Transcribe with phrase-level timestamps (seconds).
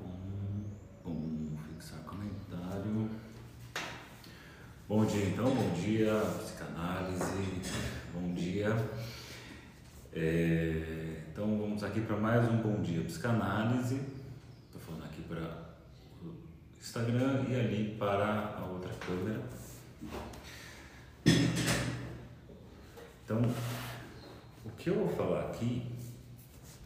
[0.00, 0.64] Bom,
[1.04, 1.56] bom.
[1.68, 3.10] Fixar comentário.
[4.88, 5.54] Bom dia, então.
[5.54, 7.62] Bom dia, psicanálise.
[8.12, 8.68] Bom dia.
[10.12, 14.00] É, então, vamos aqui para mais um Bom Dia Psicanálise.
[14.64, 15.76] Estou falando aqui para
[16.22, 16.34] o
[16.80, 19.42] Instagram e ali para a outra câmera.
[23.24, 23.42] Então,
[24.64, 25.95] o que eu vou falar aqui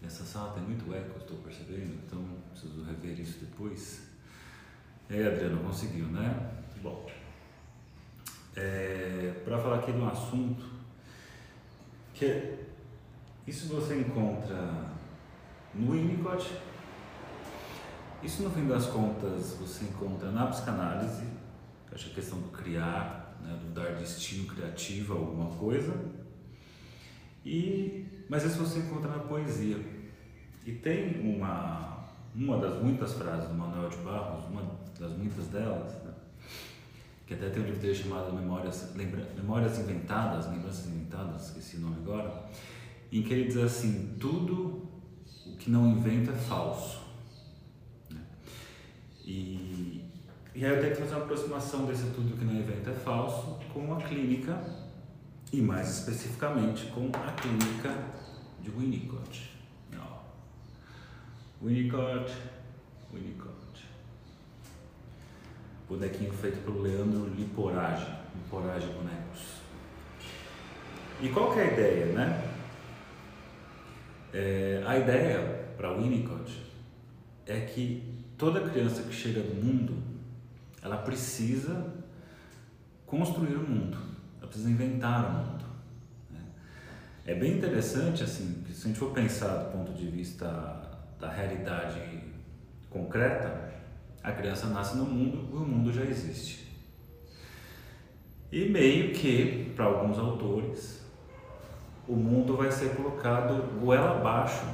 [0.01, 4.09] nessa sala tem muito eco, estou percebendo, então preciso rever isso depois.
[5.09, 6.53] É, Adriano, conseguiu, né?
[6.83, 7.07] Bom,
[8.57, 10.65] é, para falar aqui de um assunto
[12.15, 12.55] que
[13.47, 14.91] isso você encontra
[15.75, 16.55] no Winnicott,
[18.23, 21.25] isso no fim das contas você encontra na psicanálise,
[21.89, 25.93] que acho a questão do criar, né, do dar destino criativo a alguma coisa,
[27.45, 29.77] e, mas isso você encontra na poesia.
[30.65, 34.63] E tem uma, uma das muitas frases do Manuel de Barros, uma
[35.01, 36.13] das muitas delas, né,
[37.27, 41.81] que até tem um livro dele chamado Memórias, Lembra, Memórias Inventadas, Lembranças Inventadas, esqueci o
[41.81, 42.45] nome agora,
[43.11, 44.89] em que ele diz assim: tudo
[45.45, 47.01] o que não inventa é falso.
[48.09, 48.21] Né?
[49.25, 50.05] E,
[50.55, 53.59] e aí eu tenho que fazer uma aproximação desse tudo que não inventa é falso
[53.73, 54.57] com a clínica
[55.53, 57.95] e mais especificamente com a clínica
[58.61, 59.51] de Winnicott.
[61.63, 62.33] Winnicott,
[63.13, 63.85] Winnicott.
[65.87, 69.61] Bonequinho feito pelo Leandro Liporage, Liporage Bonecos.
[71.21, 72.51] E qual que é a ideia, né?
[74.33, 76.63] É, a ideia para Winnicott
[77.45, 80.03] é que toda criança que chega no mundo,
[80.81, 81.93] ela precisa
[83.05, 83.99] construir o mundo,
[84.41, 85.65] ela precisa inventar o mundo.
[86.31, 86.41] Né?
[87.27, 90.49] É bem interessante, assim, que se a gente for pensar do ponto de vista
[91.21, 92.01] da realidade
[92.89, 93.71] concreta,
[94.23, 96.69] a criança nasce no mundo e o mundo já existe.
[98.51, 101.01] E meio que, para alguns autores,
[102.09, 104.65] o mundo vai ser colocado goela abaixo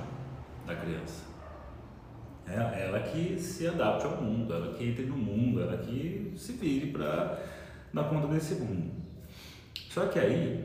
[0.66, 1.26] da criança.
[2.48, 6.52] É ela que se adapte ao mundo, ela que entre no mundo, ela que se
[6.52, 7.42] vire para
[7.92, 9.05] dar conta desse mundo.
[9.96, 10.62] Só que aí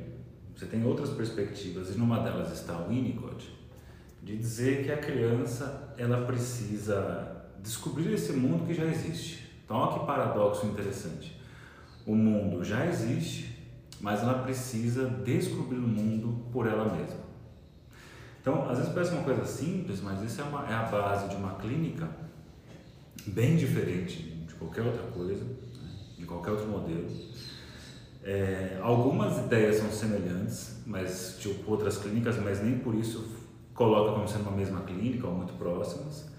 [0.54, 3.50] você tem outras perspectivas e numa delas está o Winnicott
[4.22, 9.50] de dizer que a criança ela precisa descobrir esse mundo que já existe.
[9.64, 11.40] Então, olha que paradoxo interessante.
[12.06, 13.58] O mundo já existe,
[14.02, 17.22] mas ela precisa descobrir o mundo por ela mesma.
[18.42, 21.38] Então, às vezes parece uma coisa simples, mas isso é, uma, é a base de
[21.38, 22.10] uma clínica
[23.28, 25.56] bem diferente de qualquer outra coisa, né?
[26.18, 27.08] de qualquer outro modelo.
[28.24, 33.42] É, algumas ideias são semelhantes, mas tipo outras clínicas, mas nem por isso
[33.74, 36.30] coloca como sendo uma mesma clínica ou muito próximas.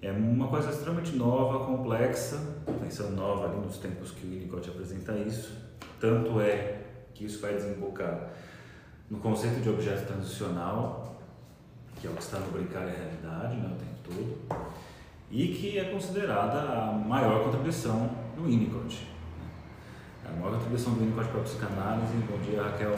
[0.00, 2.40] É uma coisa extremamente nova, complexa,
[2.80, 5.56] pensando nova ali nos tempos que o Winnicott apresenta isso.
[5.98, 8.30] Tanto é que isso vai desembocar
[9.10, 11.20] no conceito de objeto transicional,
[11.96, 14.60] que é o que está no brincar e realidade né, o tempo todo,
[15.32, 19.17] e que é considerada a maior contribuição do Winnicott.
[20.28, 22.94] A maior contribuição do Winnicott para a psicanálise, bom dia Raquel,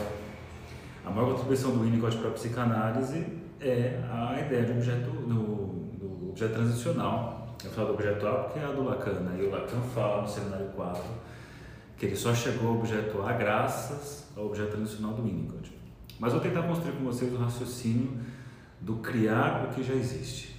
[1.04, 3.26] a maior contribuição do Winnicott para a psicanálise
[3.60, 7.56] é a ideia de objeto, do, objeto transicional.
[7.64, 9.38] Eu falo do objeto A porque é a do Lacan, né?
[9.40, 11.02] e o Lacan fala no cenário 4
[11.96, 15.70] que ele só chegou ao objeto A graças ao objeto transicional do Winnicott.
[16.18, 18.18] Mas vou tentar construir com vocês o raciocínio
[18.80, 20.56] do criar o que já existe.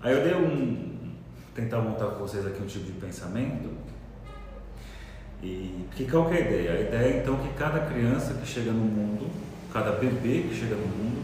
[0.00, 1.14] Aí eu dei um.
[1.54, 3.89] tentar montar com vocês aqui um tipo de pensamento.
[5.42, 6.72] E que qual é a ideia?
[6.72, 9.26] A ideia é então que cada criança que chega no mundo,
[9.72, 11.22] cada bebê que chega no mundo,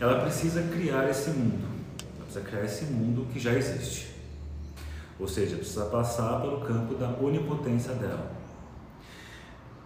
[0.00, 1.76] ela precisa criar esse mundo
[2.36, 4.14] precisa criar esse mundo que já existe.
[5.18, 8.36] Ou seja, precisa passar pelo campo da onipotência dela.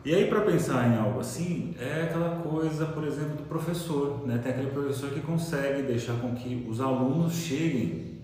[0.05, 4.27] E aí, para pensar em algo assim, é aquela coisa, por exemplo, do professor.
[4.27, 4.41] Né?
[4.43, 8.19] Tem aquele professor que consegue deixar com que os alunos cheguem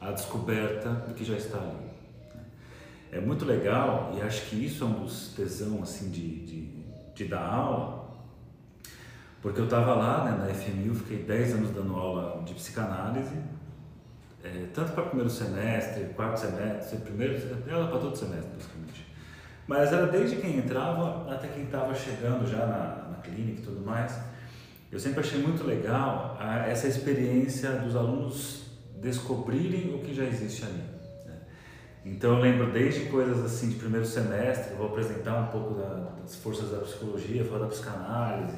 [0.00, 1.89] à descoberta do que já está ali.
[3.12, 6.66] É muito legal, e acho que isso é um dos tesão assim, de, de,
[7.14, 8.08] de dar aula,
[9.42, 13.34] porque eu estava lá né, na FMU, fiquei 10 anos dando aula de psicanálise,
[14.44, 17.34] é, tanto para primeiro semestre, quarto semestre, primeiro,
[17.66, 19.06] era para todo semestre, basicamente.
[19.66, 23.84] Mas era desde quem entrava até quem estava chegando já na, na clínica e tudo
[23.84, 24.18] mais.
[24.90, 28.64] Eu sempre achei muito legal a, essa experiência dos alunos
[29.00, 30.99] descobrirem o que já existe ali.
[32.04, 36.36] Então eu lembro desde coisas assim de primeiro semestre, vou apresentar um pouco da, das
[36.36, 38.56] forças da psicologia, falar da psicanálise,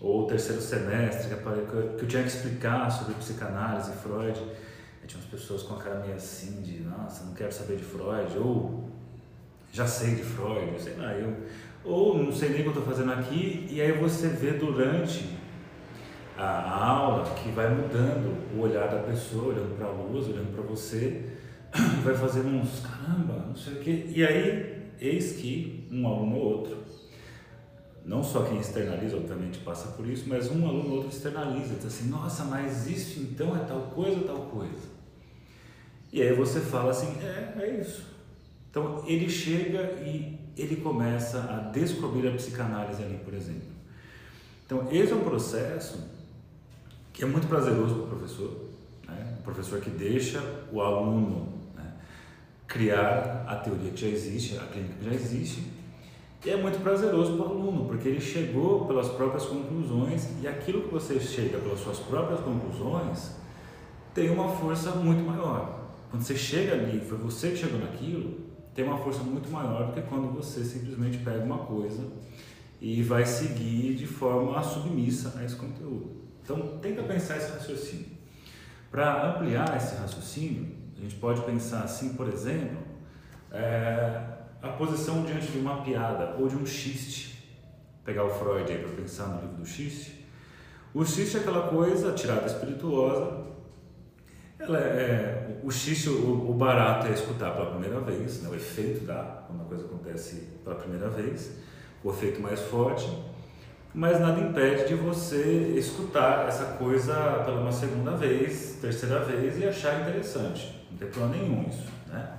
[0.00, 4.38] ou terceiro semestre, que eu tinha que explicar sobre psicanálise, Freud.
[5.06, 8.36] Tinha umas pessoas com a cara meio assim de, nossa, não quero saber de Freud,
[8.36, 8.90] ou
[9.72, 11.34] já sei de Freud, sei lá, eu
[11.82, 15.38] ou não sei nem o que eu estou fazendo aqui, e aí você vê durante
[16.36, 20.62] a aula que vai mudando o olhar da pessoa, olhando para a luz, olhando para
[20.62, 21.24] você,
[22.04, 26.44] vai fazendo uns caramba, não sei o quê, e aí eis que um aluno ou
[26.58, 26.78] outro,
[28.04, 31.86] não só quem externaliza, obviamente passa por isso, mas um aluno ou outro externaliza, diz
[31.86, 34.98] assim, nossa, mas isso então é tal coisa, tal coisa.
[36.12, 38.02] E aí você fala assim, é, é isso.
[38.70, 43.68] Então ele chega e ele começa a descobrir a psicanálise ali, por exemplo.
[44.64, 45.98] Então esse é um processo
[47.12, 48.68] que é muito prazeroso para o professor,
[49.06, 49.36] né?
[49.40, 50.42] o professor que deixa
[50.72, 51.57] o aluno
[52.68, 55.78] criar a teoria que já existe, a clínica que já existe,
[56.44, 60.82] e é muito prazeroso para o aluno, porque ele chegou pelas próprias conclusões e aquilo
[60.82, 63.32] que você chega pelas suas próprias conclusões
[64.14, 65.80] tem uma força muito maior.
[66.10, 68.38] Quando você chega ali, foi você que chegou naquilo,
[68.74, 72.04] tem uma força muito maior do que quando você simplesmente pega uma coisa
[72.80, 76.22] e vai seguir de forma submissa a esse conteúdo.
[76.42, 78.06] Então, tenta pensar esse raciocínio.
[78.90, 82.78] Para ampliar esse raciocínio, a gente pode pensar assim, por exemplo,
[83.52, 84.20] é,
[84.60, 87.38] a posição diante de uma piada ou de um xiste.
[88.04, 90.26] Pegar o Freud aí para pensar no livro do xiste.
[90.92, 93.46] O xiste é aquela coisa, tirada espirituosa,
[94.58, 98.48] ela é, é, o xixi, o, o, barato é escutar pela primeira vez, né?
[98.50, 101.52] o efeito da quando a coisa acontece pela primeira vez,
[102.02, 103.08] o efeito mais forte,
[103.94, 109.66] mas nada impede de você escutar essa coisa pela uma segunda vez, terceira vez e
[109.66, 110.77] achar interessante.
[110.98, 112.38] Tem problema nenhum isso, né?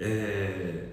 [0.00, 0.84] É,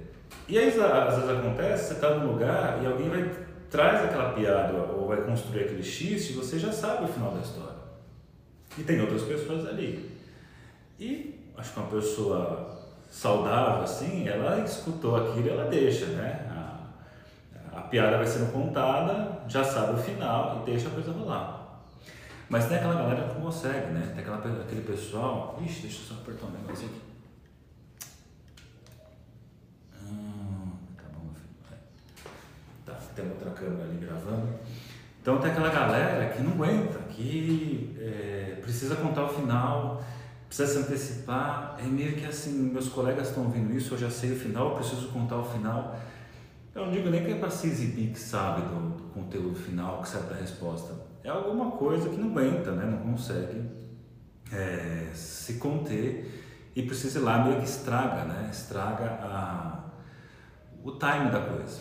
[0.47, 4.73] e aí às vezes acontece, você está num lugar e alguém vai traz aquela piada
[4.73, 7.75] ou vai construir aquele xiste você já sabe o final da história.
[8.77, 10.11] E tem outras pessoas ali.
[10.99, 12.75] E acho que uma pessoa
[13.09, 16.47] saudável, assim, ela escutou aquilo e ela deixa, né?
[17.73, 21.64] A, a piada vai sendo contada, já sabe o final e deixa a coisa rolar.
[22.49, 24.11] Mas tem aquela galera que consegue, né?
[24.13, 25.59] Tem aquela, aquele pessoal.
[25.63, 27.01] Ixi, deixa eu só apertar um negócio aqui.
[30.03, 31.81] Hum, tá bom, meu filho.
[32.85, 34.59] Tá, tem outra câmera ali gravando.
[35.25, 40.03] Então tem aquela galera que não aguenta, que é, precisa contar o final,
[40.47, 41.77] precisa se antecipar.
[41.79, 45.07] É meio que assim, meus colegas estão ouvindo isso, eu já sei o final, preciso
[45.07, 45.99] contar o final.
[46.75, 50.01] Eu não digo nem que é para se exibir que sabe do, do, conteúdo final,
[50.03, 50.93] que sabe da resposta.
[51.25, 52.85] É alguma coisa que não aguenta, né?
[52.85, 53.63] não consegue
[54.53, 58.47] é, se conter e precisa ir lá meio que estraga, né?
[58.51, 59.85] estraga a,
[60.83, 61.79] o time da coisa.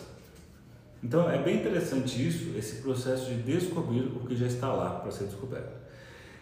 [1.03, 5.11] Então é bem interessante isso, esse processo de descobrir o que já está lá para
[5.11, 5.77] ser descoberto.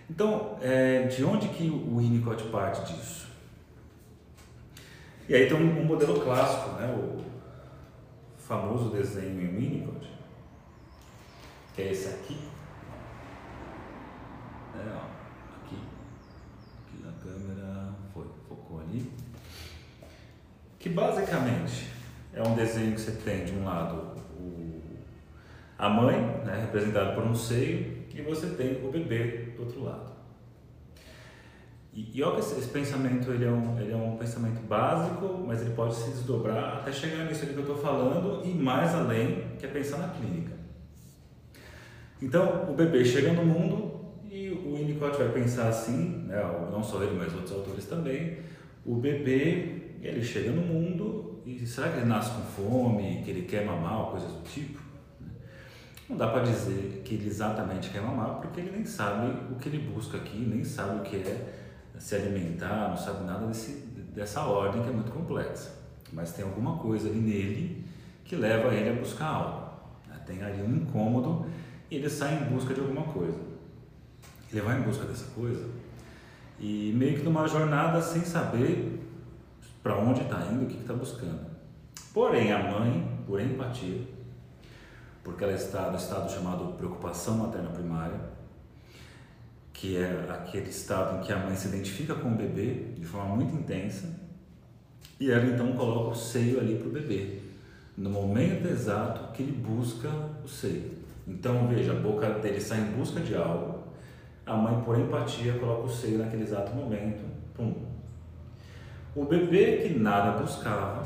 [0.10, 3.28] Então, é, de onde que o Winnicott parte disso?
[5.28, 6.88] E aí tem um, um, modelo clássico, né?
[6.88, 7.22] o
[8.38, 10.10] famoso desenho em Winnicott,
[11.76, 12.54] que é esse aqui.
[14.76, 15.78] É, ó, aqui,
[16.82, 19.12] aqui na câmera, foi, focou ali.
[20.80, 21.90] Que basicamente
[22.34, 24.14] é um desenho que você tem de um lado
[25.84, 30.14] a mãe, né, representada por um seio, e você tem o bebê do outro lado.
[31.94, 35.62] E, e que esse, esse, pensamento ele é, um, ele é um pensamento básico, mas
[35.62, 39.66] ele pode se desdobrar até chegar nisso que eu estou falando e mais além, que
[39.66, 40.54] é pensar na clínica.
[42.22, 43.93] Então, o bebê chega no mundo
[44.34, 48.40] e o Winnicott vai pensar assim, né, não só ele, mas outros autores também,
[48.84, 53.44] o bebê, ele chega no mundo e será que ele nasce com fome, que ele
[53.44, 54.82] quer mamar, coisas do tipo?
[56.10, 59.70] Não dá para dizer que ele exatamente quer mamar, porque ele nem sabe o que
[59.70, 61.54] ele busca aqui, nem sabe o que é
[62.00, 63.86] se alimentar, não sabe nada desse,
[64.16, 65.72] dessa ordem que é muito complexa.
[66.12, 67.86] Mas tem alguma coisa ali nele
[68.26, 69.74] que leva ele a buscar algo.
[70.26, 71.46] Tem ali um incômodo
[71.92, 73.53] e ele sai em busca de alguma coisa.
[74.54, 75.68] Ele vai em busca dessa coisa
[76.60, 79.02] e meio que numa jornada sem saber
[79.82, 81.42] para onde está indo, o que está buscando.
[82.14, 84.02] Porém, a mãe, por empatia,
[85.24, 88.20] porque ela está no estado chamado preocupação materna primária,
[89.74, 93.36] que é aquele estado em que a mãe se identifica com o bebê de forma
[93.36, 94.08] muito intensa
[95.20, 97.40] e ela então coloca o seio ali para o bebê,
[97.98, 100.10] no momento exato que ele busca
[100.44, 100.92] o seio.
[101.28, 103.73] Então veja, a boca dele sai em busca de algo,
[104.46, 107.24] a mãe por empatia coloca o seio naquele exato momento,
[107.54, 107.74] pum.
[109.16, 111.06] O bebê que nada buscava,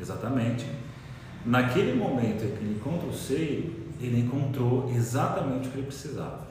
[0.00, 0.66] exatamente,
[1.46, 6.44] Naquele momento em que ele encontra o seio, ele encontrou exatamente o que ele precisava.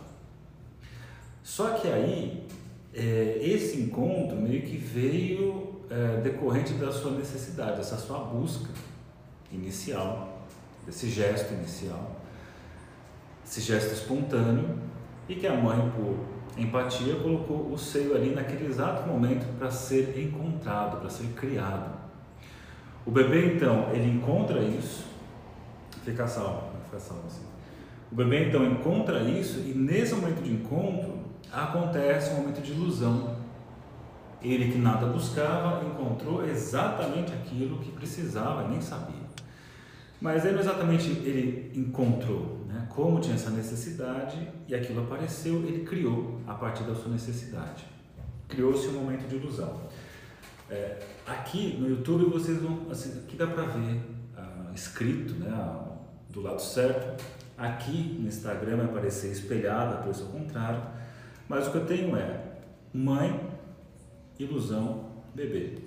[1.44, 2.48] Só que aí
[2.94, 8.70] é, esse encontro meio que veio é, decorrente da sua necessidade, dessa sua busca
[9.52, 10.48] inicial,
[10.86, 12.16] desse gesto inicial,
[13.46, 14.80] esse gesto espontâneo,
[15.28, 16.18] e que a mãe, por
[16.58, 21.96] empatia, colocou o seio ali naquele exato momento para ser encontrado, para ser criado.
[23.06, 25.06] O bebê então, ele encontra isso,
[26.04, 27.46] fica salvo, fica salvo assim.
[28.12, 31.20] O bebê então encontra isso e nesse momento de encontro
[31.52, 33.36] acontece um momento de ilusão.
[34.42, 39.26] Ele que nada buscava encontrou exatamente aquilo que precisava nem sabia.
[40.22, 42.88] Mas ele exatamente ele encontrou, né?
[42.90, 47.86] como tinha essa necessidade e aquilo apareceu, ele criou a partir da sua necessidade.
[48.48, 49.82] Criou-se um momento de ilusão.
[50.70, 54.02] É, aqui no YouTube vocês vão, assim, aqui dá para ver
[54.36, 55.52] ah, escrito, né,
[56.30, 57.24] do lado certo.
[57.58, 60.82] Aqui no Instagram vai aparecer espelhado, a ao contrário.
[61.48, 62.42] Mas o que eu tenho é
[62.94, 63.50] mãe,
[64.38, 65.78] ilusão, bebê.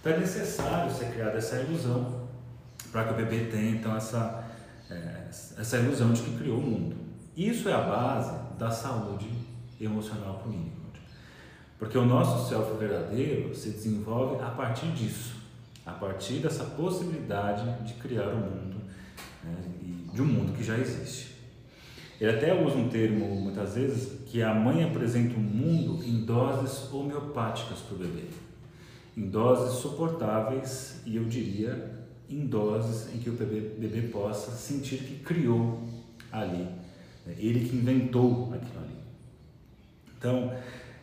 [0.00, 2.28] Então é necessário ser criada essa ilusão
[2.90, 4.44] para que o bebê tenha então essa,
[4.90, 6.96] é, essa ilusão de que criou o mundo.
[7.36, 9.28] Isso é a base da saúde
[9.80, 10.78] emocional para o.
[11.78, 15.36] Porque o nosso self verdadeiro se desenvolve a partir disso,
[15.86, 18.76] a partir dessa possibilidade de criar o um mundo,
[19.44, 19.54] né,
[20.12, 21.36] de um mundo que já existe.
[22.20, 26.24] Ele até usa um termo, muitas vezes, que a mãe apresenta o um mundo em
[26.24, 28.24] doses homeopáticas para o bebê.
[29.16, 31.97] Em doses suportáveis e eu diria
[32.28, 35.82] em doses em que o bebê, possa sentir que criou
[36.30, 36.64] ali,
[37.26, 37.34] né?
[37.38, 38.96] ele que inventou aquilo ali.
[40.18, 40.52] Então,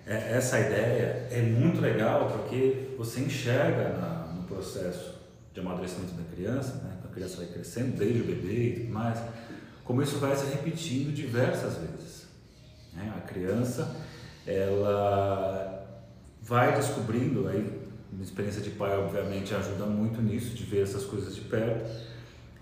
[0.06, 5.16] é, essa ideia é muito legal porque você enxerga na, no processo
[5.54, 6.98] de amadurecimento da criança, né?
[7.04, 9.20] a criança vai crescendo desde o bebê e tudo mais,
[9.84, 12.28] como isso vai se repetindo diversas vezes.
[12.94, 13.14] Né?
[13.18, 13.96] A criança,
[14.46, 15.86] ela
[16.42, 17.85] vai descobrindo, aí,
[18.16, 21.90] uma experiência de pai obviamente ajuda muito nisso, de ver essas coisas de perto,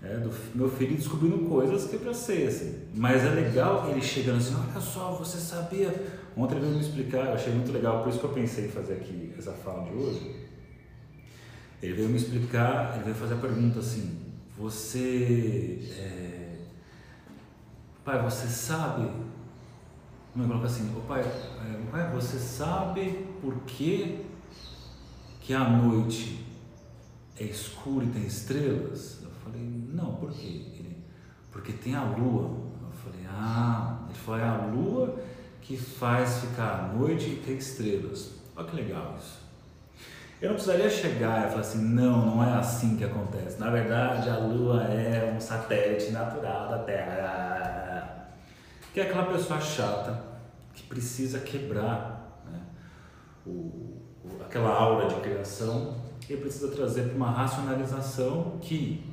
[0.02, 2.82] é, do meu filho descobrindo coisas que para ser assim.
[2.94, 5.88] Mas é legal ele chegando assim, olha só, você sabia?
[6.36, 8.70] Ontem ele veio me explicar, eu achei muito legal, por isso que eu pensei em
[8.70, 10.36] fazer aqui essa fala de hoje.
[11.82, 14.18] Ele veio me explicar, ele veio fazer a pergunta assim,
[14.58, 16.44] você é,
[18.04, 19.08] Pai, você sabe?
[20.30, 24.26] Como eu coloco assim, o pai, é, pai, você sabe por que,
[25.44, 26.42] que a noite
[27.38, 29.20] é escura e tem estrelas?
[29.22, 29.60] Eu falei,
[29.92, 30.46] não, por quê?
[30.46, 31.04] Ele,
[31.52, 32.50] porque tem a lua.
[32.82, 35.22] Eu falei, ah, ele falou, é a lua
[35.60, 38.32] que faz ficar a noite e ter estrelas.
[38.56, 39.44] Olha que legal isso.
[40.40, 43.60] Eu não precisaria chegar e falar assim, não, não é assim que acontece.
[43.60, 48.30] Na verdade, a Lua é um satélite natural da Terra
[48.92, 50.22] que é aquela pessoa chata
[50.72, 52.60] que precisa quebrar né,
[53.44, 54.03] o, o,
[54.46, 55.96] aquela aura de criação
[56.28, 59.04] e precisa trazer para uma racionalização que,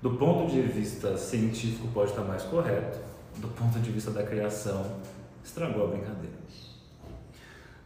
[0.00, 2.98] do ponto de vista científico, pode estar mais correto,
[3.38, 4.84] do ponto de vista da criação,
[5.44, 6.36] estragou a brincadeira.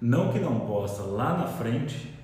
[0.00, 2.14] Não que não possa lá na frente,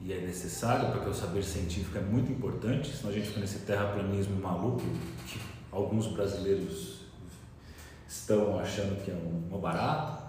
[0.00, 3.60] e é necessário porque o saber científico é muito importante, senão a gente fica nesse
[3.60, 4.82] terraplanismo maluco
[5.26, 6.98] que alguns brasileiros
[8.08, 10.22] estão achando que é um barato.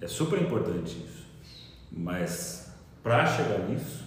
[0.00, 1.26] É super importante isso.
[1.90, 2.59] Mas
[3.02, 4.04] para chegar nisso,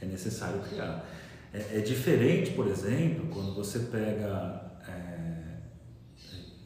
[0.00, 1.04] é necessário criar.
[1.52, 4.62] É, é, diferente, por exemplo, quando você pega.
[4.88, 5.56] É,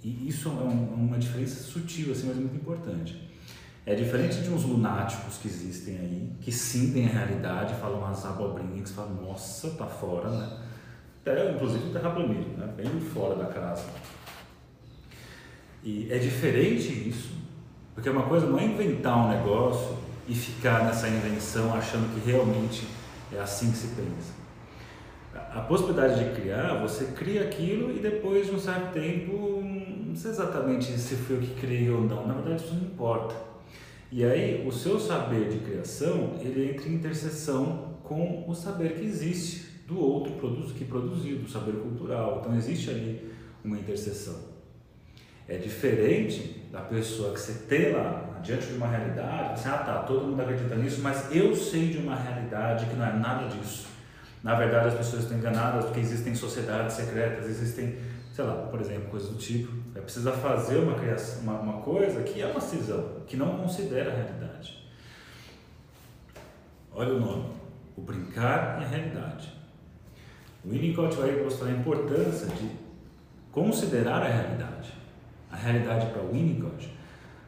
[0.02, 3.28] e isso é um, uma diferença sutil, assim, mas muito importante.
[3.86, 8.90] É diferente de uns lunáticos que existem aí, que sentem a realidade, falam umas abobrinhas,
[8.90, 10.58] que falam, nossa, tá fora, né?
[11.20, 12.72] Até, inclusive o terraplanismo, né?
[12.76, 13.84] Bem fora da casa.
[15.82, 17.32] E é diferente isso,
[17.94, 19.96] porque uma coisa não é inventar um negócio
[20.30, 22.86] e ficar nessa invenção achando que realmente
[23.32, 24.38] é assim que se pensa.
[25.34, 30.30] A possibilidade de criar, você cria aquilo e depois de um certo tempo, não sei
[30.30, 33.34] exatamente se foi o que criei ou não, na verdade isso não importa.
[34.12, 39.04] E aí o seu saber de criação, ele entra em interseção com o saber que
[39.04, 40.34] existe do outro
[40.74, 42.38] que produziu, do saber cultural.
[42.40, 43.32] Então existe ali
[43.64, 44.49] uma interseção.
[45.50, 49.98] É diferente da pessoa que você tem lá diante de uma realidade, você, ah tá,
[50.04, 53.88] todo mundo acredita nisso, mas eu sei de uma realidade que não é nada disso.
[54.44, 57.98] Na verdade, as pessoas estão enganadas porque existem sociedades secretas, existem,
[58.32, 59.72] sei lá, por exemplo, coisas do tipo.
[59.96, 64.12] É precisa fazer uma, criação, uma, uma coisa que é uma cisão, que não considera
[64.12, 64.88] a realidade.
[66.92, 67.46] Olha o nome:
[67.96, 69.52] o brincar e a realidade.
[70.64, 72.70] O Winnicott vai mostrar a importância de
[73.50, 74.99] considerar a realidade.
[75.50, 76.94] A realidade para Winnicott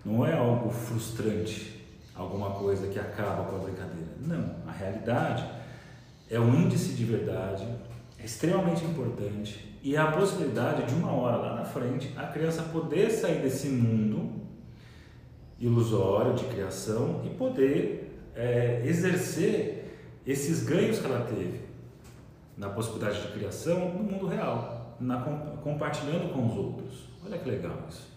[0.05, 4.11] não é algo frustrante, alguma coisa que acaba com a brincadeira.
[4.21, 5.45] Não, a realidade
[6.29, 7.67] é um índice de verdade,
[8.19, 12.63] é extremamente importante e é a possibilidade de uma hora lá na frente a criança
[12.63, 14.43] poder sair desse mundo
[15.59, 19.83] ilusório de criação e poder é, exercer
[20.27, 21.61] esses ganhos que ela teve
[22.57, 25.21] na possibilidade de criação no mundo real, na,
[25.63, 27.09] compartilhando com os outros.
[27.25, 28.11] Olha que legal isso.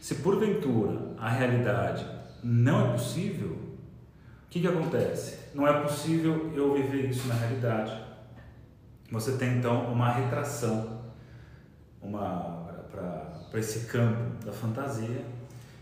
[0.00, 2.04] Se porventura a realidade
[2.42, 5.38] não é possível, o que, que acontece?
[5.54, 8.04] Não é possível eu viver isso na realidade.
[9.10, 11.02] Você tem então uma retração
[12.02, 12.64] uma
[13.50, 15.24] para esse campo da fantasia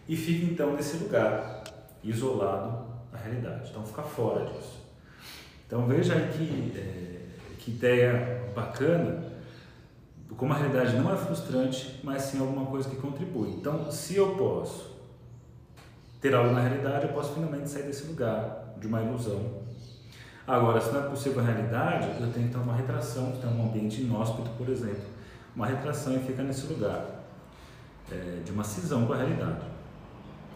[0.09, 1.64] e fica então nesse lugar
[2.05, 3.71] isolado da realidade.
[3.71, 4.81] Então fica fora disso.
[5.67, 9.32] Então veja aí que, é, que ideia bacana
[10.37, 13.51] como a realidade não é frustrante, mas sim alguma coisa que contribui.
[13.51, 14.93] Então, se eu posso
[16.21, 19.62] ter algo na realidade, eu posso finalmente sair desse lugar de uma ilusão.
[20.47, 23.64] Agora, se não é possível a realidade, eu tenho que ter uma retração, ter um
[23.64, 25.05] ambiente inóspito, por exemplo,
[25.55, 27.05] uma retração e fica nesse lugar
[28.11, 29.66] é, de uma cisão com a realidade.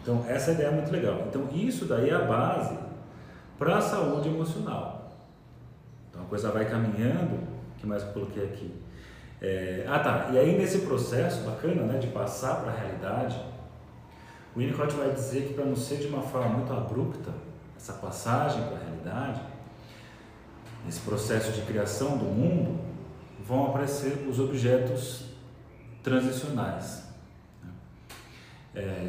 [0.03, 1.25] Então, essa ideia é muito legal.
[1.29, 2.79] Então, isso daí é a base
[3.59, 5.13] para a saúde emocional.
[6.09, 7.47] Então, a coisa vai caminhando.
[7.79, 8.73] Que mais eu coloquei aqui?
[9.41, 10.31] É, ah, tá.
[10.33, 13.37] E aí, nesse processo bacana né, de passar para a realidade,
[14.55, 17.31] o Winnicott vai dizer que para não ser de uma forma muito abrupta,
[17.77, 19.43] essa passagem para a realidade,
[20.89, 22.81] esse processo de criação do mundo,
[23.47, 25.27] vão aparecer os objetos
[26.03, 27.05] transicionais.
[27.63, 27.71] Né.
[28.75, 29.09] É,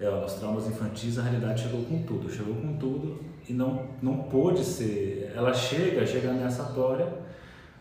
[0.00, 4.24] é, nos traumas infantis a realidade chegou com tudo, chegou com tudo e não, não
[4.24, 5.32] pôde ser.
[5.34, 7.23] Ela chega, chega ameaçatória,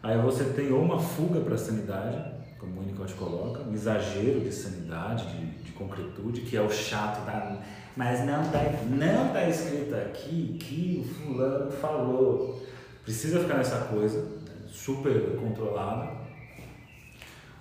[0.04, 4.42] aí você tem ou uma fuga para a sanidade, como o Winnicott coloca, um exagero
[4.42, 7.62] de sanidade, de, de concretude, que é o chato da.
[7.96, 12.62] Mas não está não tá escrito aqui que o fulano falou.
[13.04, 16.12] Precisa ficar nessa coisa, né, super controlada.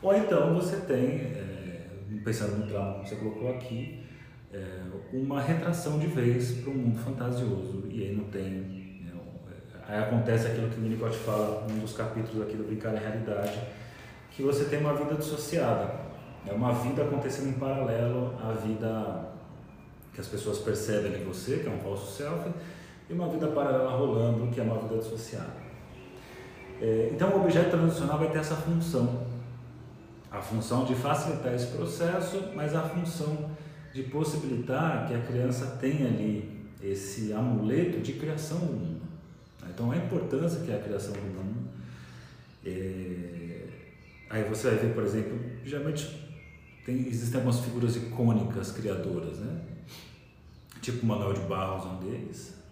[0.01, 1.87] Ou então você tem, é,
[2.25, 4.05] pensando no trauma que você colocou aqui,
[4.53, 8.82] é, uma retração de vez para um mundo fantasioso e aí não tem
[9.89, 13.61] aí acontece aquilo que o Winnicott fala num dos capítulos aqui do Brincar em Realidade
[14.31, 15.95] que você tem uma vida dissociada.
[16.47, 19.29] É uma vida acontecendo em paralelo à vida
[20.13, 22.51] que as pessoas percebem em você que é um falso self
[23.09, 25.63] e uma vida paralela rolando que é uma vida dissociada.
[26.81, 29.27] É, então o objeto transicional vai ter essa função.
[30.31, 33.51] A função de facilitar esse processo mas a função
[33.93, 39.02] de possibilitar que a criança tenha ali esse amuleto de criação do mundo.
[39.69, 41.69] Então, a importância que é a criação mundo.
[42.65, 43.69] É...
[44.31, 46.23] Aí você vai ver, por exemplo, geralmente
[46.85, 49.61] tem, existem algumas figuras icônicas criadoras, né?
[50.81, 52.63] Tipo Manuel de Barros, um deles.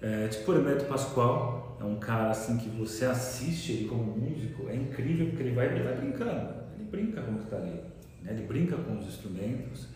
[0.00, 4.68] É, tipo o Hermeto Pascoal, é um cara assim que você assiste ele como músico,
[4.68, 7.80] é incrível porque ele vai, ele vai brincando, ele brinca com o que está ali,
[8.22, 8.32] né?
[8.32, 9.88] ele brinca com os instrumentos,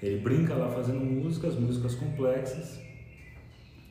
[0.00, 2.80] ele brinca lá fazendo músicas, músicas complexas,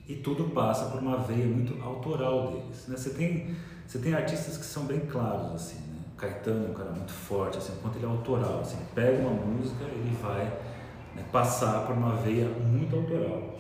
[0.10, 2.88] e tudo passa por uma veia muito autoral deles.
[2.88, 2.98] Né?
[2.98, 6.00] Você, tem, você tem artistas que são bem claros, assim, né?
[6.18, 9.84] Caetano é um cara muito forte, assim, enquanto ele é autoral, assim, pega uma música,
[9.84, 10.46] ele vai
[11.16, 13.60] né, passar por uma veia muito autoral.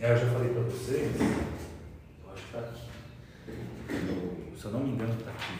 [0.00, 2.80] É, eu já falei para vocês, eu acho que está aqui.
[4.58, 5.58] Se eu não me engano, está aqui.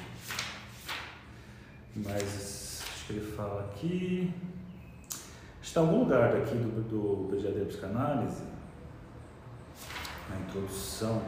[1.96, 4.32] Mas acho que ele fala aqui.
[5.62, 8.42] Está algum lugar daqui do, do Pediatria Psicanálise,
[10.30, 11.22] na introdução,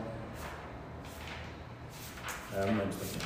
[2.55, 3.19] é, não lembro aqui.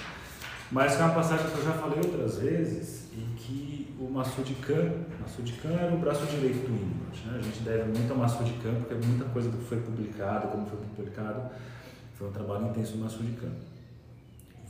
[0.70, 5.70] Mas é uma passagem que eu já falei outras vezes e que o Massoud Khan,
[5.70, 7.26] era o braço direito do Winnicott.
[7.26, 7.38] Né?
[7.38, 11.50] A gente deve muito ao Massoud porque muita coisa que foi publicada, como foi publicado,
[12.14, 13.26] foi um trabalho intenso do Massoud.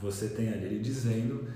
[0.01, 1.49] Você tem ali ele dizendo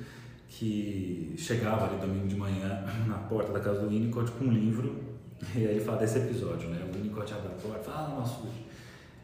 [0.49, 5.05] que chegava ali domingo de manhã na porta da casa do Winnicott com um livro,
[5.55, 6.89] e aí ele fala desse episódio, né?
[6.91, 8.21] O Winnicott abre a porta e fala, ah,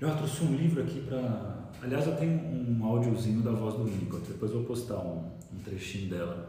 [0.01, 1.57] eu trouxe um livro aqui para...
[1.83, 5.59] Aliás, eu tenho um áudiozinho da voz do Winnicott, depois eu vou postar um, um
[5.65, 6.49] trechinho dela.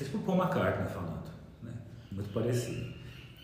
[0.00, 1.30] É tipo o Paul McCartney falando,
[1.62, 1.72] né?
[2.10, 2.92] Muito parecido.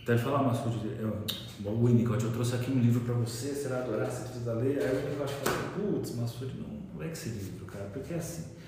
[0.02, 3.68] Então ele fala, ah, eu, o Winnicott, eu trouxe aqui um livro para você, você
[3.68, 4.78] vai adorar, você precisa ler.
[4.82, 8.16] Aí o Winnicott fala, putz, Massoud, não, não é que esse livro, cara, porque é
[8.16, 8.58] assim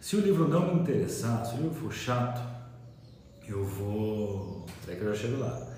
[0.00, 2.40] se o livro não me interessar, se o livro for chato,
[3.46, 4.64] eu vou.
[4.82, 5.68] Até que eu já chego lá.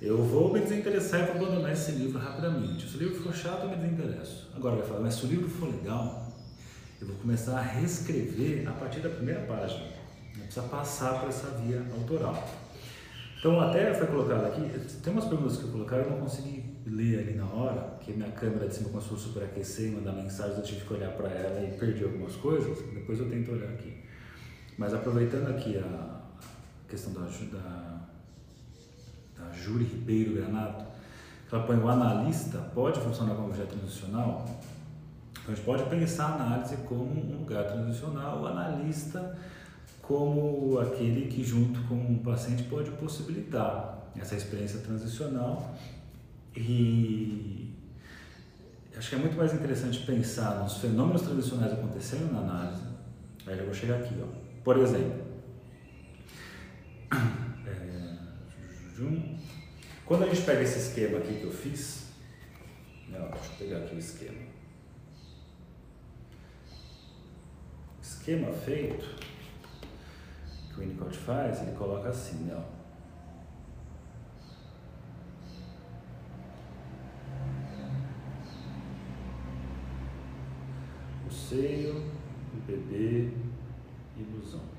[0.00, 2.88] Eu vou me desinteressar e vou abandonar esse livro rapidamente.
[2.88, 4.48] Se o livro for chato, eu me desinteresso.
[4.54, 6.32] Agora vai falar, mas se o livro for legal,
[7.00, 9.86] eu vou começar a reescrever a partir da primeira página.
[10.36, 12.48] Não precisa passar por essa via autoral.
[13.38, 14.68] Então, até foi colocado aqui,
[15.02, 18.30] tem umas perguntas que eu coloquei, eu não consegui ler ali na hora, porque minha
[18.30, 21.60] câmera de cima começou a superaquecer e mandar mensagens, eu tive que olhar para ela
[21.64, 23.96] e perdi algumas coisas, depois eu tento olhar aqui.
[24.76, 26.20] Mas aproveitando aqui a
[26.88, 27.87] questão da, da
[29.58, 30.84] Júri Ribeiro Granato,
[31.50, 34.44] ela põe o analista pode funcionar como objeto transicional?
[35.32, 39.36] Então a gente pode pensar a análise como um lugar transicional, o analista
[40.02, 45.74] como aquele que junto com o paciente pode possibilitar essa experiência transicional
[46.56, 47.74] e
[48.96, 52.82] acho que é muito mais interessante pensar nos fenômenos transicionais acontecendo na análise.
[53.46, 54.26] Aí eu vou chegar aqui, ó.
[54.64, 55.22] Por exemplo,
[57.66, 58.16] é,
[60.08, 62.06] quando a gente pega esse esquema aqui que eu fiz,
[63.10, 64.38] não, deixa eu pegar aqui o esquema.
[68.00, 69.04] Esquema feito
[70.68, 72.64] que o Winnicott faz, ele coloca assim, né?
[81.28, 82.10] O seio,
[82.54, 83.30] o bebê,
[84.16, 84.77] ilusão.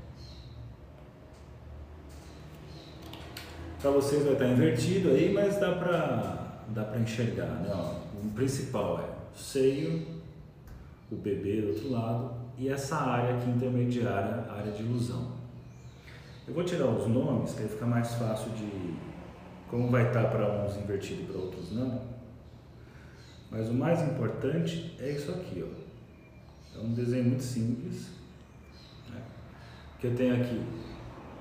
[3.81, 7.71] Para vocês vai estar invertido aí, mas dá para dá enxergar, né?
[7.73, 10.05] Ó, o principal é o seio,
[11.09, 15.31] o bebê do outro lado e essa área aqui intermediária, a área de ilusão.
[16.45, 18.95] Eu vou tirar os nomes, que aí fica mais fácil de.
[19.69, 22.01] Como vai estar para uns invertido e para outros não.
[23.49, 26.77] Mas o mais importante é isso aqui, ó.
[26.77, 28.09] É um desenho muito simples.
[29.09, 29.21] Né?
[29.99, 30.61] Que eu tenho aqui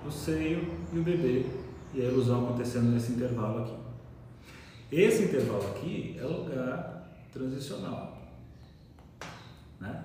[0.06, 1.44] o seio e o bebê
[1.94, 3.74] e a ilusão acontecendo nesse intervalo aqui.
[4.90, 8.18] Esse intervalo aqui é lugar transicional.
[9.80, 10.04] Né?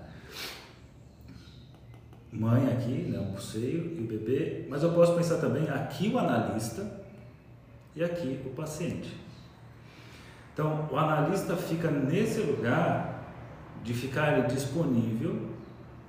[2.34, 6.18] mãe aqui, né, o seio e o bebê, mas eu posso pensar também aqui o
[6.18, 7.00] analista
[7.96, 9.16] e aqui o paciente.
[10.52, 13.34] Então, o analista fica nesse lugar
[13.84, 15.50] de ficar disponível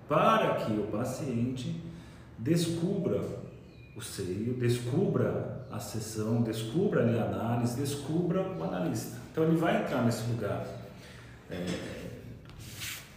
[0.08, 1.80] para que o paciente
[2.38, 3.20] descubra
[3.96, 9.18] o seio, descubra a sessão, descubra ali a análise, descubra o analista.
[9.32, 10.64] Então ele vai entrar nesse lugar
[11.50, 11.66] é,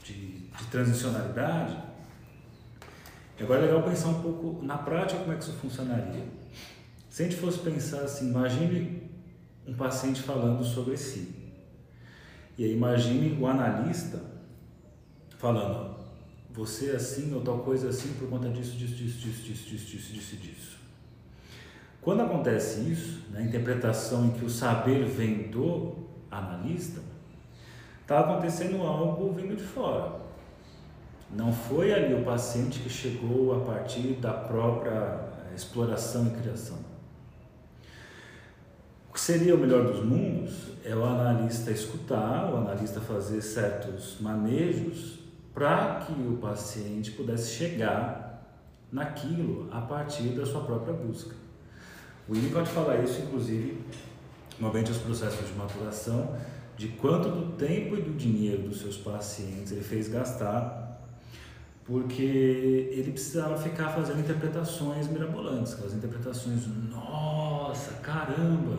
[0.04, 1.78] de, de transicionalidade.
[3.40, 6.26] E agora é legal pensar um pouco na prática como é que isso funcionaria.
[7.10, 9.04] Se a gente fosse pensar assim, imagine
[9.68, 11.36] um paciente falando sobre si.
[12.58, 14.20] E aí imagine o analista
[15.38, 15.96] falando,
[16.50, 20.14] você é assim ou tal coisa assim por conta disso, disso, disso, disso, disso, disso,
[20.14, 20.36] disso.
[20.38, 20.87] disso.
[22.08, 25.94] Quando acontece isso, na interpretação em que o saber vem do
[26.32, 27.02] analista,
[28.02, 30.14] está acontecendo algo vindo de fora.
[31.30, 35.20] Não foi ali o paciente que chegou a partir da própria
[35.52, 36.78] eh, exploração e criação.
[39.10, 44.16] O que seria o melhor dos mundos é o analista escutar, o analista fazer certos
[44.22, 45.20] manejos
[45.54, 48.48] para que o paciente pudesse chegar
[48.90, 51.47] naquilo a partir da sua própria busca.
[52.28, 53.82] O Winnicott fala isso, inclusive,
[54.60, 56.36] movente os processos de maturação,
[56.76, 60.88] de quanto do tempo e do dinheiro dos seus pacientes ele fez gastar
[61.88, 62.22] porque
[62.92, 68.78] ele precisava ficar fazendo interpretações mirabolantes, aquelas interpretações, nossa, caramba!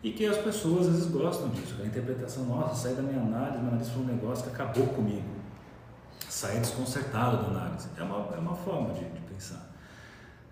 [0.00, 3.58] E que as pessoas às vezes gostam disso, a interpretação, nossa, saí da minha análise,
[3.58, 5.26] minha análise foi um negócio que acabou comigo.
[6.28, 7.88] Saí desconcertado da análise.
[7.96, 9.63] É uma, é uma forma de, de pensar.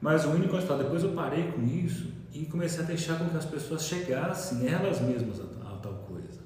[0.02, 3.36] Mas o único fala, depois eu parei com isso e comecei a deixar com que
[3.36, 6.40] as pessoas chegassem elas mesmas a, a tal coisa.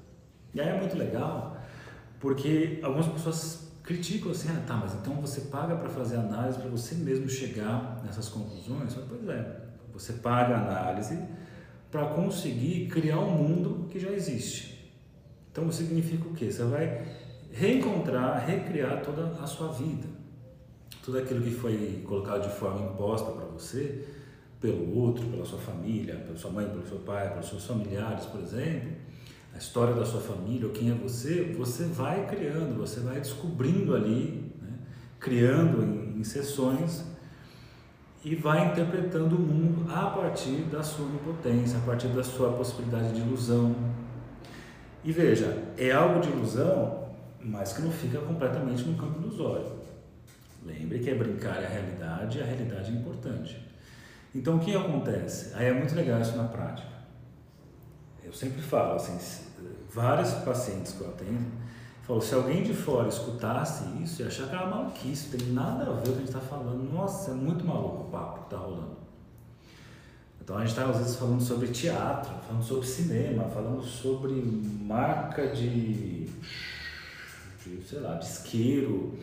[0.54, 1.56] E aí é muito legal,
[2.20, 6.68] porque algumas pessoas criticam assim, ah, tá, mas então você paga para fazer análise para
[6.68, 8.94] você mesmo chegar nessas conclusões?
[9.08, 11.18] Pois é, você paga a análise
[11.90, 14.92] para conseguir criar um mundo que já existe.
[15.50, 16.52] Então significa o quê?
[16.52, 17.06] Você vai
[17.50, 20.15] reencontrar, recriar toda a sua vida.
[21.06, 24.04] Tudo aquilo que foi colocado de forma imposta para você,
[24.60, 28.40] pelo outro, pela sua família, pela sua mãe, pelo seu pai, pelos seus familiares, por
[28.40, 28.90] exemplo,
[29.54, 33.94] a história da sua família ou quem é você, você vai criando, você vai descobrindo
[33.94, 34.78] ali, né?
[35.20, 37.04] criando em, em sessões
[38.24, 43.12] e vai interpretando o mundo a partir da sua onipotência, a partir da sua possibilidade
[43.12, 43.76] de ilusão.
[45.04, 47.06] E veja, é algo de ilusão,
[47.40, 49.85] mas que não fica completamente no campo ilusório.
[50.66, 53.64] Lembre que é brincar é a realidade e a realidade é importante.
[54.34, 55.54] Então o que acontece?
[55.54, 56.96] Aí é muito legal isso na prática.
[58.24, 59.16] Eu sempre falo assim,
[59.92, 61.46] vários pacientes que eu atendo,
[62.02, 65.92] falou, se alguém de fora escutasse isso, ia achar que era maluquice, tem nada a
[65.94, 66.92] ver com o que a gente está falando.
[66.92, 68.96] Nossa, é muito maluco o papo que está rolando.
[70.42, 75.48] Então a gente está às vezes falando sobre teatro, falando sobre cinema, falando sobre marca
[75.48, 79.18] de, de sei lá, de isqueiro,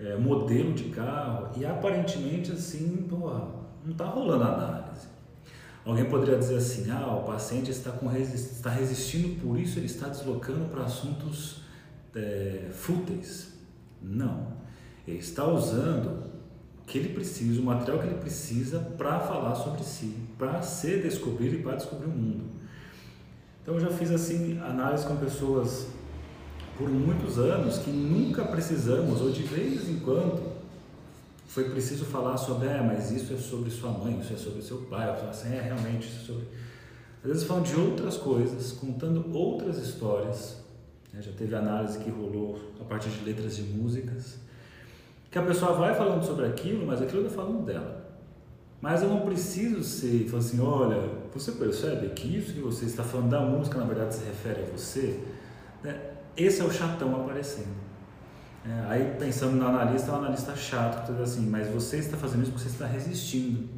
[0.00, 3.48] é, modelo de carro e aparentemente assim, porra,
[3.84, 5.08] não está rolando análise.
[5.84, 9.86] Alguém poderia dizer assim, ah, o paciente está, com resist, está resistindo, por isso ele
[9.86, 11.62] está deslocando para assuntos
[12.14, 13.54] é, fúteis.
[14.02, 14.48] Não,
[15.06, 16.30] ele está usando
[16.82, 20.98] o que ele precisa, o material que ele precisa para falar sobre si, para se
[20.98, 22.44] descobrir e para descobrir o mundo.
[23.62, 25.86] Então eu já fiz assim análise com pessoas
[26.80, 30.50] por muitos anos que nunca precisamos, ou de vez em quando,
[31.46, 34.78] foi preciso falar sobre, é, mas isso é sobre sua mãe, isso é sobre seu
[34.78, 35.06] pai.
[35.08, 36.44] Eu assim, é, realmente, isso é sobre.
[37.22, 40.56] Às vezes falam de outras coisas, contando outras histórias.
[41.12, 41.20] Né?
[41.20, 44.38] Já teve análise que rolou a partir de letras de músicas.
[45.30, 48.08] Que a pessoa vai falando sobre aquilo, mas aquilo está falando dela.
[48.80, 53.04] Mas eu não preciso ser, falar assim, olha, você percebe que isso que você está
[53.04, 55.20] falando da música, na verdade, se refere a você?
[55.82, 56.09] Né?
[56.36, 57.80] Esse é o chatão aparecendo.
[58.64, 62.42] É, aí pensando no analista, é um analista chato, diz assim, mas você está fazendo
[62.42, 63.68] isso porque você está resistindo.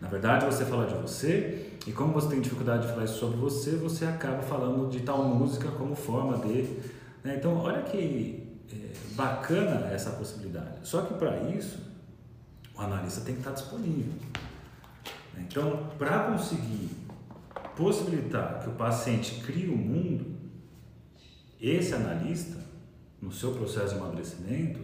[0.00, 3.36] Na verdade, você fala de você, e como você tem dificuldade de falar isso sobre
[3.36, 6.62] você, você acaba falando de tal música como forma de.
[7.22, 7.36] Né?
[7.36, 10.80] Então, olha que é, bacana essa possibilidade.
[10.82, 11.78] Só que para isso,
[12.76, 14.12] o analista tem que estar disponível.
[15.38, 16.90] Então, para conseguir
[17.76, 20.43] possibilitar que o paciente crie o um mundo,
[21.70, 22.58] esse analista,
[23.20, 24.80] no seu processo de amadurecimento,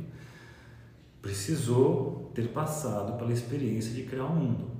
[1.21, 4.71] precisou ter passado pela experiência de criar o um mundo.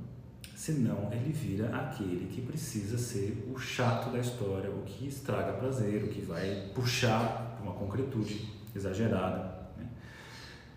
[0.55, 6.05] Senão, ele vira aquele que precisa ser o chato da história, o que estraga prazer,
[6.05, 9.55] o que vai puxar uma concretude exagerada.
[9.77, 9.87] Né?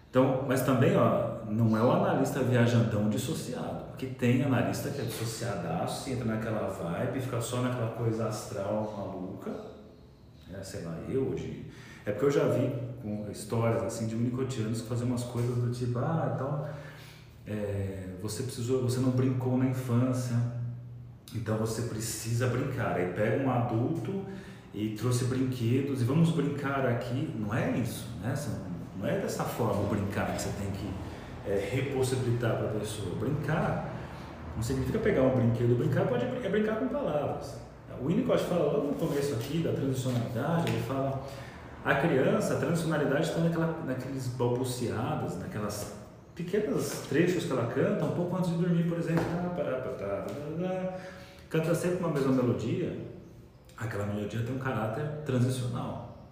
[0.10, 5.04] Então, mas também, ó, não é o analista viajandão dissociado, porque tem analista que é
[5.04, 9.73] dissociadaço, entra naquela vibe, fica só naquela coisa astral maluca,
[10.54, 11.66] né, sei lá, eu hoje.
[12.06, 15.72] É porque eu já vi com histórias assim de unicotianos que faziam umas coisas do
[15.72, 16.68] tipo, ah, então
[17.46, 20.36] é, você precisou, você não brincou na infância,
[21.34, 22.96] então você precisa brincar.
[22.96, 24.26] Aí pega um adulto
[24.74, 27.34] e trouxe brinquedos e vamos brincar aqui.
[27.38, 28.34] Não é isso, né?
[28.98, 30.90] Não é dessa forma brincar que você tem que
[31.50, 33.16] é, repossibilitar para a pessoa.
[33.16, 33.94] Brincar
[34.56, 35.78] não significa pegar um brinquedo.
[35.78, 37.63] Brincar pode é brincar com palavras.
[38.02, 41.24] O Winnicott fala logo no começo aqui da transicionalidade, ele fala
[41.84, 45.94] a criança, a transicionalidade está naquela, naqueles balbuciados, naquelas
[46.34, 49.24] pequenos trechos que ela canta, um pouco antes de dormir, por exemplo.
[51.50, 52.98] Canta sempre uma mesma melodia,
[53.78, 56.32] aquela melodia tem um caráter transicional.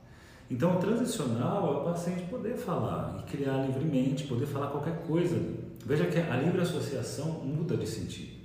[0.49, 5.37] Então, o transicional é o paciente poder falar e criar livremente, poder falar qualquer coisa.
[5.85, 8.40] Veja que a livre associação muda de sentido.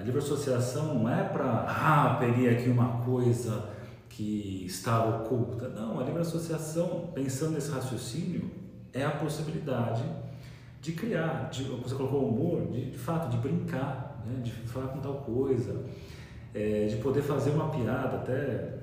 [0.00, 3.68] A livre associação não é para, ah, peguei aqui uma coisa
[4.08, 5.68] que estava oculta.
[5.68, 8.50] Não, a livre associação, pensando nesse raciocínio,
[8.94, 10.02] é a possibilidade
[10.80, 14.40] de criar, de, você colocou humor, de, de fato, de brincar, né?
[14.42, 15.84] de falar com tal coisa,
[16.54, 18.78] é, de poder fazer uma piada, até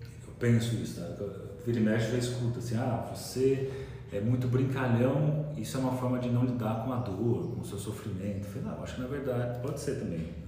[0.00, 1.24] eu penso isso, tá?
[1.66, 3.68] vira e mexe já escuta assim, ah, você
[4.12, 7.64] é muito brincalhão, isso é uma forma de não lidar com a dor, com o
[7.64, 8.46] seu sofrimento.
[8.46, 10.18] Eu falei, não, acho que na verdade pode ser também.
[10.18, 10.46] Né?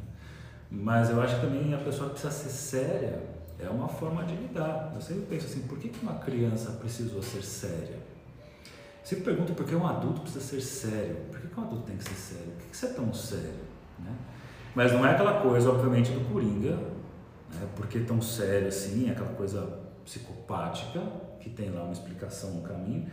[0.71, 3.23] Mas eu acho que também a pessoa precisa ser séria,
[3.59, 4.93] é uma forma de lidar.
[4.95, 7.97] Eu sempre penso assim, por que uma criança precisou ser séria?
[7.97, 11.17] Eu sempre pergunto por que um adulto precisa ser sério.
[11.31, 12.53] Por que um adulto tem que ser sério?
[12.59, 13.65] Por que você é tão sério?
[13.99, 14.13] Né?
[14.75, 17.67] Mas não é aquela coisa, obviamente, do Coringa, né?
[17.75, 21.03] porque tão sério assim, aquela coisa psicopática,
[21.41, 23.11] que tem lá uma explicação no caminho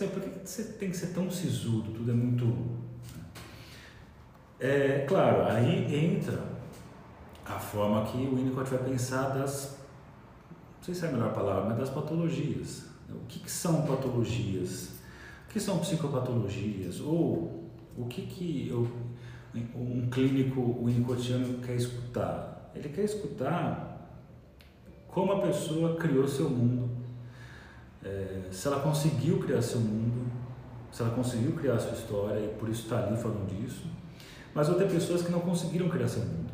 [0.00, 1.92] é, por que você tem que ser tão sisudo?
[1.92, 2.46] Tudo é muito.
[2.46, 3.24] Né?
[4.60, 6.42] É claro, aí entra
[7.44, 9.78] a forma que o Winnicott vai pensar das.
[10.78, 12.86] Não sei se é a melhor palavra, mas das patologias.
[13.10, 14.92] O que, que são patologias?
[15.46, 17.00] O que são psicopatologias?
[17.00, 18.90] Ou o que, que eu,
[19.76, 22.70] um clínico winnicottiano quer escutar?
[22.74, 23.92] Ele quer escutar
[25.08, 26.91] como a pessoa criou seu mundo
[28.04, 30.30] é, se ela conseguiu criar seu mundo,
[30.90, 33.86] se ela conseguiu criar sua história e por isso está ali falando disso.
[34.54, 36.52] Mas vão ter pessoas que não conseguiram criar seu mundo.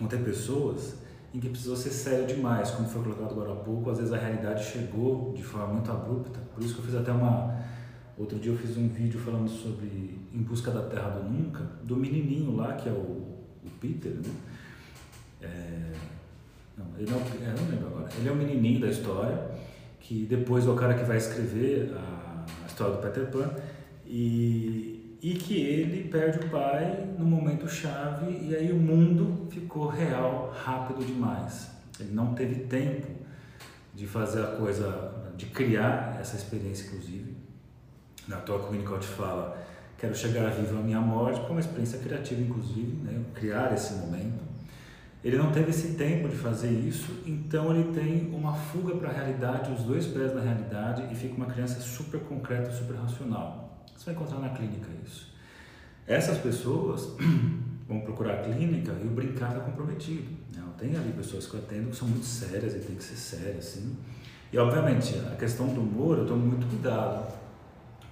[0.00, 0.96] Vão ter pessoas
[1.32, 3.90] em que precisou ser sério demais, como foi colocado agora há pouco.
[3.90, 6.40] Às vezes a realidade chegou de forma muito abrupta.
[6.54, 7.56] Por isso que eu fiz até uma.
[8.16, 11.96] Outro dia eu fiz um vídeo falando sobre Em Busca da Terra do Nunca, do
[11.96, 12.94] menininho lá, que é o,
[13.64, 14.34] o Peter, né?
[15.40, 15.92] É,
[16.76, 18.08] não, ele não, é, não lembro agora.
[18.18, 19.38] Ele é o menininho da história
[20.00, 23.50] que depois é o cara que vai escrever a, a história do Peter Pan
[24.06, 29.88] e e que ele perde o pai no momento chave e aí o mundo ficou
[29.88, 31.70] real rápido demais.
[31.98, 33.08] Ele não teve tempo
[33.94, 37.36] de fazer a coisa, de criar essa experiência, inclusive.
[38.28, 39.60] Na toa que o Winnicott fala,
[39.98, 43.20] quero chegar vivo à minha morte, com uma experiência criativa, inclusive, né?
[43.34, 44.47] criar esse momento.
[45.24, 49.12] Ele não teve esse tempo de fazer isso, então ele tem uma fuga para a
[49.12, 53.84] realidade, os dois pés na realidade, e fica uma criança super concreta, super racional.
[53.96, 55.34] Você vai encontrar na clínica isso.
[56.06, 57.16] Essas pessoas
[57.88, 60.30] vão procurar a clínica e o brincar está comprometido.
[60.54, 60.62] Né?
[60.78, 63.58] Tem ali pessoas que eu atendo que são muito sérias e tem que ser sérias,
[63.58, 63.96] assim.
[64.52, 67.30] E obviamente, a questão do humor eu tomo muito cuidado,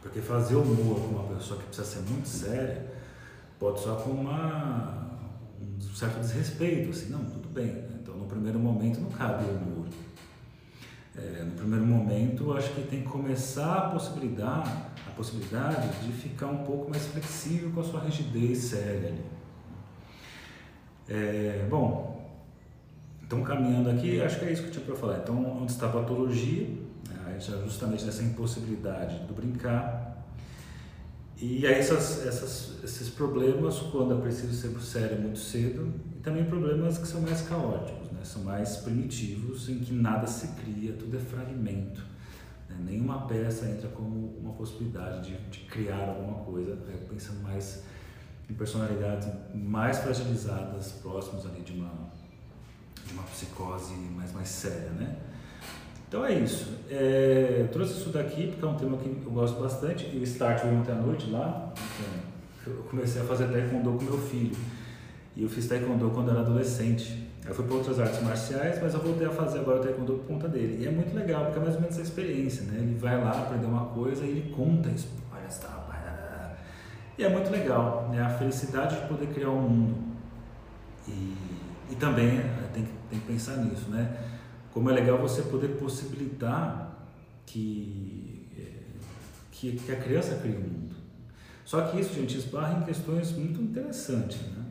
[0.03, 2.85] porque fazer humor com uma pessoa que precisa ser muito séria
[3.59, 5.06] pode soar com uma
[5.79, 7.67] um certo desrespeito, assim, não, tudo bem.
[7.67, 7.99] Né?
[8.03, 9.87] Então, no primeiro momento, não cabe o humor.
[11.17, 14.71] É, no primeiro momento, acho que tem que começar a possibilidade,
[15.07, 19.25] a possibilidade de ficar um pouco mais flexível com a sua rigidez séria ali.
[21.09, 22.17] É, bom,
[23.27, 25.19] então caminhando aqui, acho que é isso que eu tinha para falar.
[25.19, 26.69] Então, onde está a patologia,
[27.09, 29.96] né, justamente nessa impossibilidade do brincar,
[31.39, 36.45] e aí essas, essas, esses problemas, quando é preciso ser sério muito cedo, e também
[36.45, 38.21] problemas que são mais caóticos, né?
[38.25, 42.03] são mais primitivos, em que nada se cria, tudo é fragmento.
[42.71, 42.77] Né?
[42.87, 46.97] Nenhuma peça entra como uma possibilidade de, de criar alguma coisa, né?
[47.07, 47.83] pensando mais
[48.49, 51.93] em personalidades mais fragilizadas, próximos ali de uma,
[53.05, 55.17] de uma psicose mais, mais séria, né?
[56.09, 56.69] Então é isso.
[56.91, 60.09] É, eu trouxe isso daqui porque é um tema que eu gosto bastante.
[60.13, 61.73] E o Start foi ontem à noite lá.
[62.61, 64.57] Então, eu comecei a fazer taekwondo com meu filho.
[65.35, 67.27] E eu fiz taekwondo quando era adolescente.
[67.47, 70.49] Eu fui para outras artes marciais, mas eu voltei a fazer agora taekwondo por conta
[70.49, 70.83] dele.
[70.83, 72.79] E é muito legal, porque é mais ou menos essa experiência, né?
[72.79, 75.09] Ele vai lá aprender uma coisa e ele conta isso.
[75.33, 75.87] Olha só.
[77.19, 78.21] E é muito legal, né?
[78.21, 79.97] A felicidade de poder criar um mundo.
[81.09, 81.35] E,
[81.91, 84.17] e também é, tem, tem que pensar nisso, né?
[84.77, 87.09] Como é legal você poder possibilitar
[87.47, 88.73] que, é,
[89.51, 90.95] que, que a criança crie um mundo.
[91.65, 94.67] Só que isso, gente, esbarra em questões muito interessantes, né?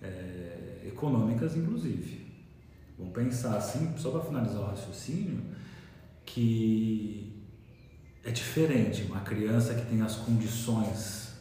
[0.00, 2.32] É, econômicas, inclusive.
[2.96, 5.42] Vamos pensar assim, só para finalizar o raciocínio,
[6.24, 7.42] que
[8.22, 11.32] é diferente uma criança que tem as condições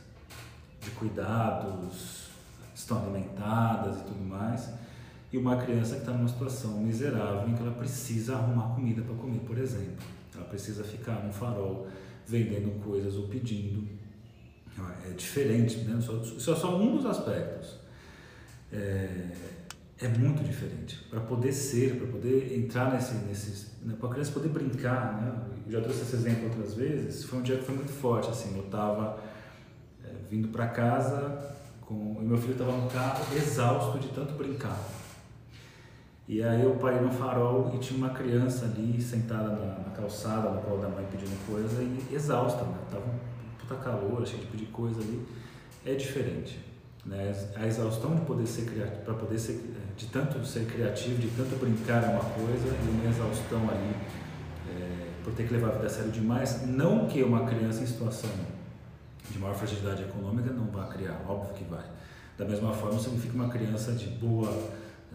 [0.81, 2.29] de cuidados,
[2.73, 4.67] estão alimentadas e tudo mais,
[5.35, 9.15] e uma criança que está numa situação miserável em que ela precisa arrumar comida para
[9.15, 9.97] comer, por exemplo.
[10.33, 11.87] Ela precisa ficar num farol
[12.25, 13.85] vendendo coisas ou pedindo.
[15.05, 15.99] É diferente, né?
[15.99, 17.79] Isso é só um dos aspectos.
[18.71, 19.27] É,
[19.99, 21.03] é muito diferente.
[21.09, 23.93] Para poder ser, para poder entrar nesse, nesses, né?
[23.99, 25.33] para a criança poder brincar, né?
[25.65, 27.25] Eu já trouxe esse exemplo outras vezes.
[27.25, 28.55] Foi um dia que foi muito forte, assim.
[28.55, 29.19] Eu estava
[30.01, 34.79] é, vindo para casa com, e meu filho estava no carro exausto de tanto brincar.
[36.27, 40.49] E aí eu parei no farol e tinha uma criança ali sentada na, na calçada,
[40.49, 42.77] no colo da mãe pedindo coisa e exausta, né?
[42.89, 45.23] Tava um puta calor, cheio de pedir coisa ali.
[45.85, 46.59] É diferente,
[47.05, 47.31] né?
[47.55, 51.55] A exaustão de poder ser criativo, para poder ser, de tanto ser criativo, de tanto
[51.57, 53.95] brincar é uma coisa e uma exaustão ali
[54.67, 56.65] é, por ter que levar a vida a sério demais.
[56.65, 58.31] Não que uma criança em situação
[59.29, 61.85] de maior fragilidade econômica não vá criar, óbvio que vai.
[62.35, 64.51] Da mesma forma, significa uma criança de boa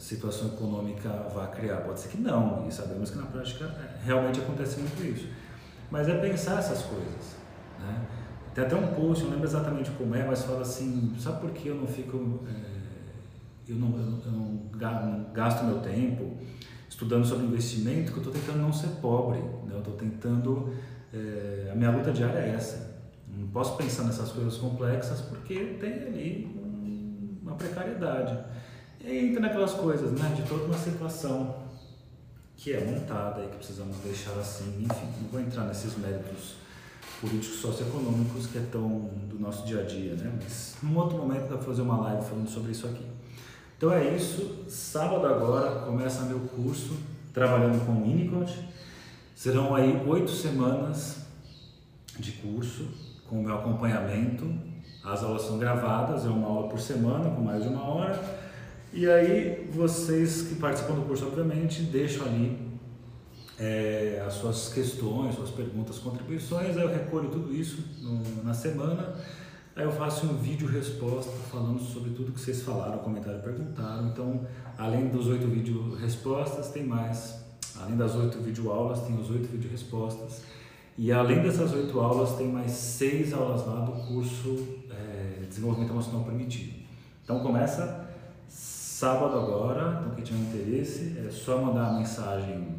[0.01, 1.79] situação econômica vá criar.
[1.79, 5.29] Pode ser que não, e sabemos que na prática é, realmente acontece muito isso.
[5.91, 7.37] Mas é pensar essas coisas.
[7.79, 8.07] Né?
[8.55, 11.69] Tem até um post, não lembro exatamente como é, mas fala assim: sabe por que
[11.69, 12.41] eu não fico.
[12.49, 12.81] É,
[13.69, 14.71] eu, não, eu não
[15.35, 16.37] gasto meu tempo
[16.89, 18.13] estudando sobre investimento?
[18.13, 19.39] Que eu estou tentando não ser pobre.
[19.39, 19.73] Né?
[19.73, 20.75] Eu estou tentando.
[21.13, 22.91] É, a minha luta diária é essa.
[23.29, 28.37] Não posso pensar nessas coisas complexas porque tem ali um, uma precariedade.
[29.03, 31.55] E entra naquelas coisas, né, de toda uma situação
[32.57, 36.57] que é montada e que precisamos deixar assim, enfim, não vou entrar nesses méritos
[37.21, 41.49] políticos socioeconômicos que é tão do nosso dia a dia, né, mas num outro momento
[41.49, 43.07] dá para fazer uma live falando sobre isso aqui.
[43.79, 46.99] Então é isso, sábado agora começa meu curso
[47.33, 48.69] trabalhando com o Winnicott,
[49.35, 51.21] serão aí oito semanas
[52.19, 52.87] de curso
[53.27, 54.53] com o meu acompanhamento,
[55.03, 58.40] as aulas são gravadas, é uma aula por semana com mais de uma hora,
[58.93, 62.59] e aí vocês que participam do curso, obviamente, deixam ali
[63.59, 69.15] é, as suas questões, suas perguntas, contribuições, aí eu recolho tudo isso no, na semana,
[69.77, 74.09] aí eu faço um vídeo resposta falando sobre tudo que vocês falaram, comentaram, perguntaram.
[74.09, 74.47] Então,
[74.79, 77.39] além dos oito vídeo respostas, tem mais.
[77.81, 80.43] Além das oito vídeo aulas, tem os oito vídeo respostas.
[80.99, 86.25] E além dessas oito aulas, tem mais seis aulas lá do curso é, Desenvolvimento Emocional
[86.25, 86.73] Primitivo.
[87.25, 88.00] Então começa
[89.01, 92.77] sábado agora, então quem tiver interesse é só mandar a mensagem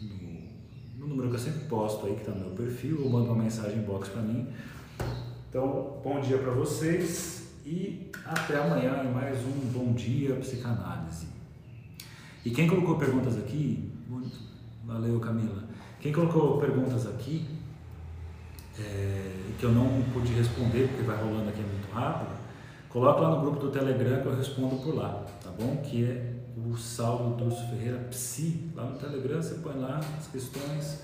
[0.00, 3.30] no, no número que eu sempre posto aí, que está no meu perfil, ou manda
[3.30, 4.48] uma mensagem box para mim.
[5.48, 11.28] Então, bom dia para vocês e até amanhã em mais um Bom Dia Psicanálise.
[12.44, 13.88] E quem colocou perguntas aqui,
[14.84, 15.62] valeu Camila,
[16.00, 17.46] quem colocou perguntas aqui
[18.80, 22.42] é, que eu não pude responder porque vai rolando aqui muito rápido,
[22.88, 25.24] coloca lá no grupo do Telegram que eu respondo por lá,
[25.58, 25.76] bom?
[25.76, 31.00] Que é o Saulo Durso Ferreira Psi, lá no Telegram você põe lá as questões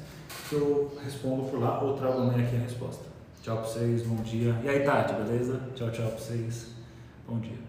[0.48, 3.04] que eu respondo por lá ou trago amanhã aqui a resposta.
[3.42, 4.54] Tchau pra vocês, bom dia.
[4.62, 5.60] E aí, Tati, beleza?
[5.74, 6.72] Tchau, tchau pra vocês.
[7.26, 7.67] Bom dia.